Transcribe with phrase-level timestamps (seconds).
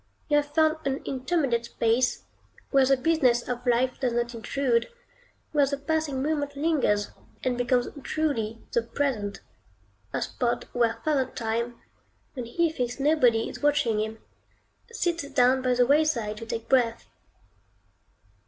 [0.29, 2.23] You have found an intermediate space,
[2.71, 4.89] where the business of life does not intrude;
[5.51, 7.11] where the passing moment lingers,
[7.43, 9.41] and becomes truly the present;
[10.11, 11.79] a spot where Father Time,
[12.33, 14.17] when he thinks nobody is watching him,
[14.91, 17.05] sits down by the wayside to take breath.